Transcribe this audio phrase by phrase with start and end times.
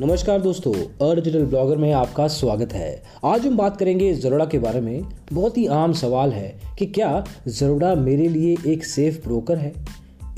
[0.00, 0.72] नमस्कार दोस्तों,
[1.08, 5.04] a digital blogger में आपका स्वागत है। आज हम बात करेंगे जरोड़ा के बारे में।
[5.32, 9.72] बहुत ही आम सवाल है कि क्या जरोड़ा मेरे लिए एक सेफ़ ब्रोकर है?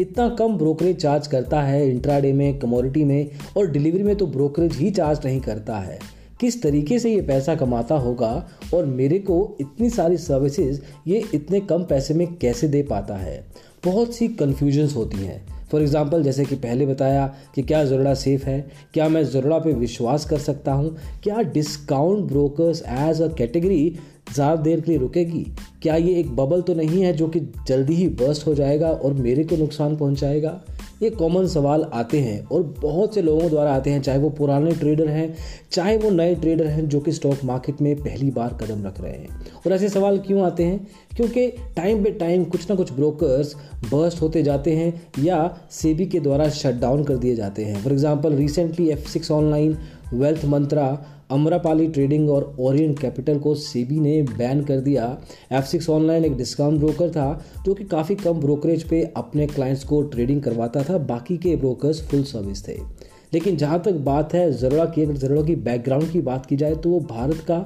[0.00, 4.76] इतना कम ब्रोकरेज चार्ज करता है इंट्राडे में, कमोडिटी में और डिलीवरी में तो ब्रोकरेज
[4.76, 5.98] ही चार्ज नहीं करता है।
[6.40, 11.60] किस तरीके से ये पैसा कमाता होगा और मेरे को इतनी सारी सर्विसेज़ ये इतने
[11.60, 13.46] कम पैसे में कैसे दे पाता है?
[13.84, 18.44] बहुत सी कन्फ्यूजन्स होती हैं। फॉर एग्ज़ाम्पल जैसे कि पहले बताया कि क्या ज़रूरा सेफ़
[18.44, 18.60] है,
[18.94, 23.94] क्या मैं ज़रूरा पे विश्वास कर सकता हूँ, क्या discount brokers as a category
[24.34, 25.46] ज़्यादा देर के लिए रुकेगी?
[25.82, 29.12] क्या ये एक बबल तो नहीं है जो कि जल्दी ही बर्स्ट हो जाएगा और
[29.12, 30.60] मेरे को नुकसान पहुंचाएगा?
[31.02, 34.72] ये कॉमन सवाल आते हैं और बहुत से लोगों द्वारा आते हैं, चाहे वो पुराने
[34.72, 35.34] ट्रेडर हैं,
[35.72, 39.12] चाहे वो नए ट्रेडर हैं जो कि स्टॉक मार्केट में पहली बार कदम रख रहे
[39.12, 39.28] हैं।
[39.66, 40.86] और ऐसे सवाल क्यों आते हैं?
[41.16, 43.54] क्योंकि टाइम पे टाइम कुछ ना कुछ ब्रोकर्स
[43.92, 45.38] बर्स्ट होते जाते हैं या
[45.70, 49.76] सेबी के द्वारा शट डाउन कर दिए जाते हैं। For example recently F six online
[50.12, 55.20] wealth mantra Amrapali trading और ओरिएंट कैपिटल को सेबी ने बैन कर दिया।
[55.52, 59.84] एफ़ सिक्स ऑनलाइन एक डिस्काउंट ब्रोकर था, जो कि काफ़ी कम ब्रोकरेज पे अपने क्लाइंट्स
[59.84, 62.78] को ट्रेडिंग करवाता था, बाकी के ब्रोकर्स फुल सर्विस थे।
[63.34, 66.74] लेकिन जहाँ तक बात है ज़रूरा की, अगर ज़रूरा की बैकग्राउंड की बात की जाए
[66.74, 67.58] तो वो भारत का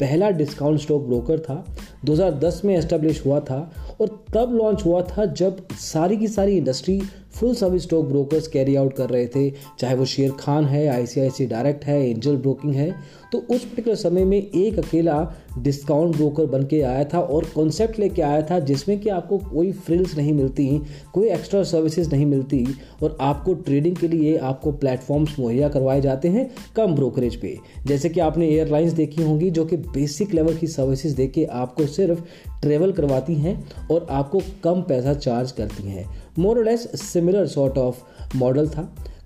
[0.00, 5.24] पहला डिस्काउंट स्टॉक ब्रोकर था। 2010 में एस्टेब्लिश हुआ था और तब लॉन्च हुआ था
[5.26, 7.02] जब सारी की सारी industry
[7.34, 11.46] full service stock brokers carry out कर रहे थे। चाहे वो शेर खान है आईसीआईसी
[11.46, 12.94] डायरेक्ट है एंजल ब्रोकिंग है
[13.32, 15.14] तो उस पर्टिकुलर समय में एक अकेला
[15.58, 19.72] डिस्काउंट ब्रोकर बन के आया था और कॉन्सेप्ट लेके आया था, जिसमें कि आपको कोई
[19.72, 20.66] फ्रिल्स नहीं मिलती,
[21.14, 22.64] कोई एक्स्ट्रा सर्विसेज़ नहीं मिलती
[23.02, 28.08] और आपको ट्रेडिंग के लिए आपको प्लेटफॉर्म्स मुहैया करवाए जाते हैं कम ब्रोकरेज पे। जैसे
[28.08, 32.20] कि आपने एयरलाइंस देखी होंगी, जो कि बेसिक लेवल की सर्विसेज़ दे के आपको सिर्फ़
[32.60, 36.06] ट्रेवल करवाती हैं और आपको कम पैसा चार्ज करती हैं।
[36.38, 38.82] More less similar sort of model था।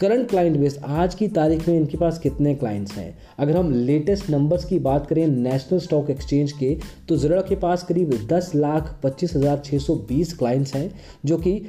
[0.00, 3.18] करंट क्लाइंट बेस आज की तारीख में इनके पास कितने क्लाइंट्स हैं?
[3.38, 6.76] अगर हम लेटेस्ट नंबर्स की बात करें नेशनल स्टॉक एक्सचेंज के
[7.08, 10.90] तो जरा के पास करीब 10 लाख पच्चीस हज़ार छः सौ बीस क्लाइंट्स हैं,
[11.24, 11.60] जो कि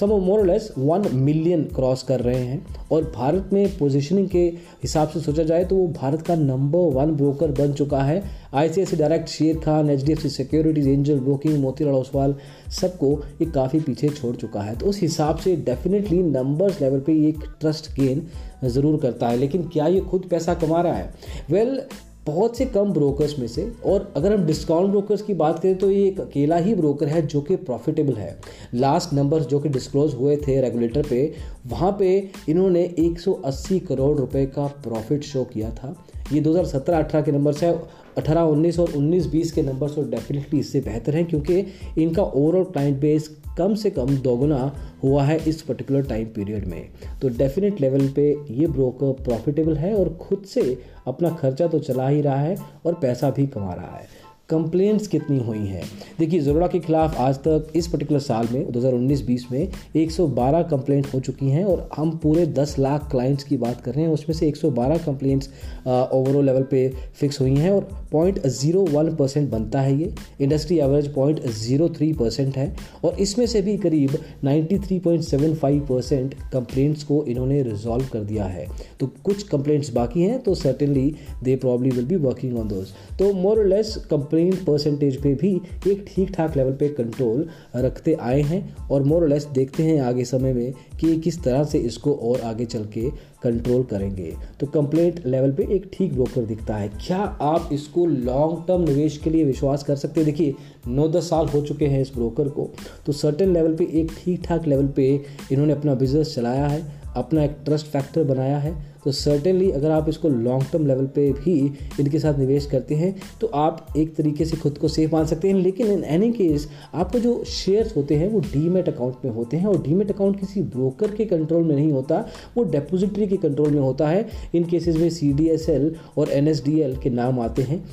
[0.00, 4.42] some more less one million cross कर रहे हैं। और भारत में पोजीशनिंग के
[4.82, 8.22] हिसाब से सोचा जाए तो वो भारत का नंबर वन ब्रोकर बन चुका है।
[8.54, 9.28] ICICI direct
[9.58, 12.34] Sharekhan H D F C securities angel broking Motilal Oswal
[12.80, 17.12] सबको ये काफ़ी पीछे छोड़ चुका है। तो उस हिसाब से डेफिनेटली नंबर्स लेवल पे
[17.28, 18.26] एक ट्रस्ट गेन
[18.64, 21.12] ज़रूर करता है। लेकिन क्या ये खुद पैसा कमा रहा है?
[21.50, 21.84] वेल well,
[22.26, 25.90] बहुत से कम ब्रोकर्स में से, और अगर हम डिस्काउंट ब्रोकर्स की बात करें तो
[25.90, 28.38] ये एक अकेला ही ब्रोकर है जो कि प्रॉफिटेबल है।
[28.74, 31.34] लास्ट नंबर्स जो कि डिस्क्लोज हुए थे रेगुलेटर पे,
[31.66, 32.16] वहाँ पे
[32.48, 35.94] इन्होंने 180 करोड़ रुपए का प्रॉफिट शो किया था।
[36.32, 37.70] ये 2017-18 के नंबर से
[38.18, 41.58] 18-19 और 19-20 के नंबर से डेफिनेटली इससे बेहतर हैं क्योंकि
[41.98, 43.28] इनका ओवरऑल क्लाइंट बेस
[43.58, 44.60] कम से कम दोगुना
[45.02, 46.88] हुआ है इस पर्टिकुलर टाइम पीरियड में।
[47.22, 52.08] तो डेफिनेट लेवल पे ये ब्रोकर प्रॉफिटेबल है और खुद से अपना खर्चा तो चला
[52.08, 52.56] ही रहा है
[52.86, 54.06] और पैसा भी कमा रहा है।
[54.52, 55.82] कंप्लेंट्स कितनी हुई हैं?
[56.18, 61.20] देखिए ज़रोड़ा के खिलाफ आज तक इस पर्टिकुलर साल में 2019-20 में 112 कंप्लेंट हो
[61.20, 64.48] चुकी हैं और हम पूरे 10 लाख क्लाइंट्स की बात कर रहे हैं, उसमें से
[64.48, 65.48] 112 कंप्लेंट्स
[65.86, 70.78] ओवरऑल लेवल पे फिक्स हुई हैं और पॉइंट ज़ीरो वन परसेंट बनता है ये। Industry
[70.78, 72.74] average point zero three percent है
[73.04, 78.06] और इसमें से भी करीब ninety three point seven five percent complaints को इन्होंने रिजॉल्व
[78.12, 78.66] कर दिया है।
[79.00, 83.32] तो कुछ कंप्लेंट्स बाकी हैं तो certainly they probably will be working on those तो
[83.34, 85.50] more less complain complaint percentage पे भी
[85.88, 90.24] एक ठीक ठाक लेवल पे कंट्रोल रखते आए हैं और मोर लेस देखते हैं आगे
[90.24, 93.10] समय में कि किस तरह से इसको और आगे चल के
[93.42, 98.64] कंट्रोल करेंगे। तो कंप्लेंट लेवल पे एक ठीक ब्रोकर दिखता है। क्या आप इसको लॉन्ग
[98.68, 100.26] टर्म निवेश के लिए विश्वास कर सकते हैं?
[100.26, 100.54] देखिए
[100.88, 102.70] नौ दस साल हो चुके हैं इस ब्रोकर को
[103.06, 105.08] तो सर्टेन लेवल पे एक ठीक ठाक लेवल पे
[105.52, 106.82] इन्होंने अपना बिज़नेस चलाया है,
[107.16, 111.30] अपना एक ट्रस्ट फैक्टर बनाया है तो सर्टेनली अगर आप इसको लॉन्ग टर्म लेवल पे
[111.32, 111.54] भी
[112.00, 115.48] इनके साथ निवेश करते हैं तो आप एक तरीके से खुद को सेफ़ मान सकते
[115.48, 119.56] हैं। लेकिन इन एनी केस आपको जो शेयर्स होते हैं, वो डीमेट अकाउंट में होते
[119.56, 122.24] हैं और डीमेट अकाउंट किसी ब्रोकर के कंट्रोल में नहीं होता,
[122.56, 127.40] वो डेपोजिटरी के कंट्रोल में होता है। इन केसेस में सीडीएसएल और एनएसडीएल के नाम
[127.40, 127.84] आते हैं,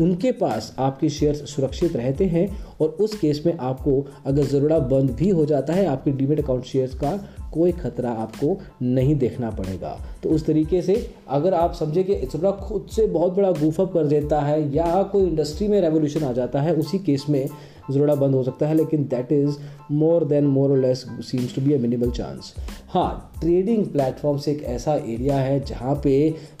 [0.00, 2.48] उनके पास आपके शेयर्स सुरक्षित रहते हैं
[2.80, 6.64] और उस केस में आपको अगर ज़रूरा बंद भी हो जाता है, आपके डीमेट अकाउंट
[6.64, 7.18] शेयर्स का
[7.52, 12.50] कोई खतरा आपको नहीं देखना पड़ेगा। तो उस तरीके से अगर आप समझे कि इसरा
[12.50, 16.60] खुद से बहुत बड़ा गुफअप कर देता है या कोई इंडस्ट्री में रेवोल्यूशन आ जाता
[16.60, 17.48] है, उसी केस में
[17.90, 19.56] ज़रूरा बंद हो सकता है, लेकिन that is
[19.92, 22.54] more than more less seems to be a minimal chance
[22.90, 26.12] हाँ ट्रेडिंग प्लेटफॉर्म्स एक ऐसा एरिया है जहाँ पे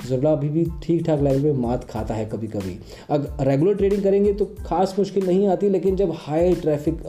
[0.08, 2.78] ज़रूरा अभी भी ठीक ठाक लेवल पे मात खाता है कभी कभी
[3.10, 7.02] अगर रेगुलर ट्रेडिंग करेंगे तो खास मुश्किल नहीं आती, लेकिन जब high traffic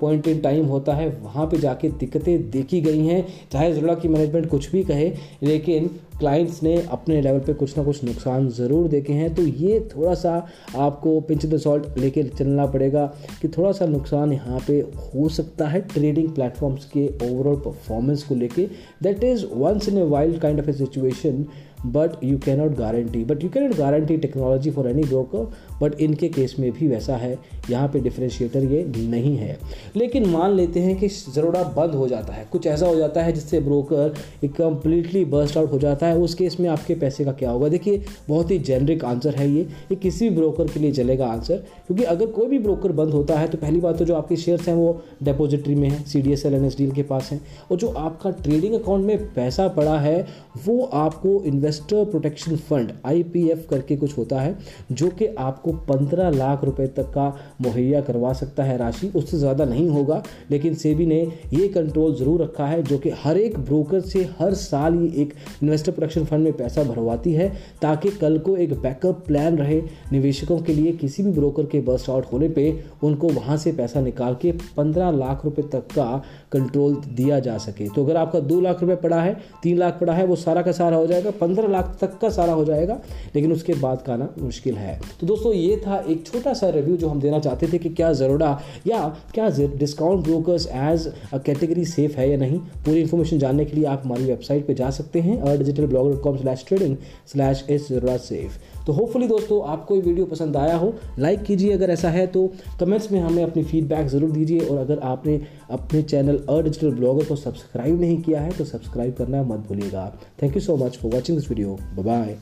[0.00, 4.08] point in time होता है, वहाँ पे जाके दिक्कतें देखी गई हैं, चाहे ज़रूरा की
[4.08, 5.12] मैनेजमेंट कुछ भी कहे,
[5.42, 9.78] लेकिन क्लाइंट्स ने अपने लेवल पे कुछ ना कुछ नुकसान ज़रूर देखे हैं तो ये
[9.94, 10.32] थोड़ा सा
[10.76, 13.04] आपको पिंच द सॉल्ट लेके चलना पड़ेगा
[13.42, 14.78] कि थोड़ा सा नुकसान यहाँ पे
[15.14, 18.66] हो सकता है ट्रेडिंग प्लेटफॉर्म्स के ओवरऑल परफॉर्मेंस को लेके।
[19.02, 21.44] That is once in a wild kind of a situation
[21.86, 25.50] but you cannot guarantee but you cannot guarantee technology for any broker
[25.80, 27.36] but इनके केस में भी वैसा है।
[27.70, 29.58] यहाँ पे डिफ्रेंशिएटर ये नहीं है।
[29.96, 33.32] लेकिन मान लेते हैं कि ज़रूरा बंद हो जाता है। कुछ ऐसा हो जाता है
[33.32, 37.32] जिससे ब्रोकर एक कम्प्लीटली बर्स्ट आउट हो जाता है। उस केस में आपके पैसे का
[37.32, 37.68] क्या होगा?
[37.68, 41.56] देखिए, बहुत ही जेनरिक आंसर है ये। ये किसी भी ब्रोकर के लिए चलेगा आंसर
[41.86, 44.68] क्योंकि अगर कोई भी ब्रोकर बंद होता है तो पहली बात तो जो आपके शेयर्स
[44.68, 47.30] हैं वो डिपोजिटरी में है C D S L N S D L के पास
[47.32, 47.40] हैं।
[47.70, 50.26] और जो आपका ट्रेडिंग अकाउंट में पैसा पड़ा है,
[50.66, 54.56] वो आपको investor protection fund I P F करके कुछ होता है,
[54.92, 57.28] जो कि आपको पंद्रह लाख रुपए तक का
[57.60, 61.20] मुहैया करवा सकता है। राशि उससे ज़्यादा नहीं होगा, लेकिन सेबी ने
[61.52, 65.32] ये कंट्रोल ज़रूर रखा है, जो कि हर एक ब्रोकर से हर साल ये एक
[65.62, 67.48] इन्वेस्टर प्रोडक्शन फंड में पैसा भरवाती है,
[67.82, 69.80] ताकि कल को एक बैकअप प्लान रहे।
[70.12, 74.00] निवेशकों के लिए किसी भी ब्रोकर के बर्स्ट आउट होने पर उनको वहाँ से पैसा
[74.00, 76.22] निकाल के पंद्रह लाख रुपये तक का
[76.52, 80.12] कंट्रोल दिया जा सके। तो अगर आपका दो लाख रुपये पड़ा है, तीन लाख पड़ा
[80.12, 82.98] है, वो सारा का सारा हो जाएगा, पंद्रह लाख तक का सारा हो जाएगा,
[83.34, 86.96] लेकिन उसके बाद का आना मुश्किल है। तो दोस्तों, ये था एक छोटा सा रिव्यू
[86.96, 88.50] जो हम देना चाहते थे कि क्या जरूरा
[88.86, 89.02] या
[89.34, 93.84] क्या discount brokers as a category safe है या नहीं, पूरी इन्फॉर्मेशन जानने के लिए
[93.86, 96.96] आप हमारी वेबसाइट पर जा सकते हैं digital blog dot com slash trading
[97.32, 101.72] slash is Zerodha safe तो होपफुली दोस्तों, आपको ये वीडियो पसंद आया हो। लाइक कीजिए
[101.72, 102.46] अगर ऐसा है तो
[102.80, 105.40] कमेंट्स में हमें अपनी फीडबैक ज़रूर दीजिए और अगर आपने
[105.70, 110.12] अपने चैनल अ डिजिटल ब्लॉगर को सब्सक्राइब नहीं किया है तो सब्सक्राइब करना मत भूलिएगा।
[110.42, 112.36] Thank you so much for watching this video bye